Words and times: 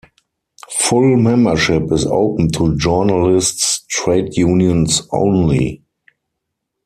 Full 0.79 1.15
membership 1.17 1.91
is 1.91 2.07
open 2.07 2.49
to 2.53 2.75
journalists' 2.75 3.85
trade 3.85 4.35
unions 4.35 5.07
only. 5.11 5.83